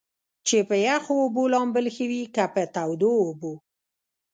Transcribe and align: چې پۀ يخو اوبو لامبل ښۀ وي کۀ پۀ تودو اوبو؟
چې 0.47 0.57
پۀ 0.67 0.75
يخو 0.87 1.15
اوبو 1.23 1.43
لامبل 1.53 1.85
ښۀ 1.95 2.05
وي 2.09 2.21
کۀ 2.35 2.45
پۀ 2.53 2.63
تودو 2.73 3.11
اوبو؟ 3.25 3.51